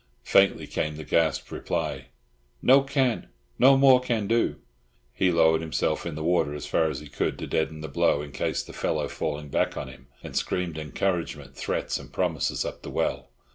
[0.23, 2.07] Faintly came the gasped reply,
[2.59, 3.27] "No can!
[3.59, 4.55] No more can do!"
[5.13, 8.19] He lowered himself in the water as far as he could, to deaden the blow
[8.23, 12.65] in case of the fellow falling back on him, and screamed encouragement, threats, and promises
[12.65, 13.29] up the well.